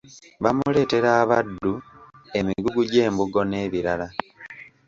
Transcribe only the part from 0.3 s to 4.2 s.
Bamuleetera abaddu, emigugu gy’embugo n’ebirala.